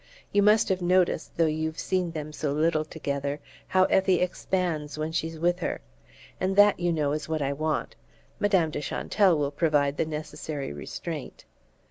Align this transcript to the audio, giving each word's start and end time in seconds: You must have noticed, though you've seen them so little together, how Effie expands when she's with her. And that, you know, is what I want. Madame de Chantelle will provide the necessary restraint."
You 0.31 0.41
must 0.41 0.67
have 0.69 0.81
noticed, 0.81 1.37
though 1.37 1.45
you've 1.45 1.77
seen 1.77 2.09
them 2.09 2.33
so 2.33 2.53
little 2.53 2.83
together, 2.83 3.39
how 3.67 3.83
Effie 3.83 4.19
expands 4.19 4.97
when 4.97 5.11
she's 5.11 5.37
with 5.37 5.59
her. 5.59 5.79
And 6.39 6.55
that, 6.55 6.79
you 6.79 6.91
know, 6.91 7.11
is 7.11 7.29
what 7.29 7.43
I 7.43 7.53
want. 7.53 7.95
Madame 8.39 8.71
de 8.71 8.81
Chantelle 8.81 9.37
will 9.37 9.51
provide 9.51 9.97
the 9.97 10.05
necessary 10.07 10.73
restraint." 10.73 11.45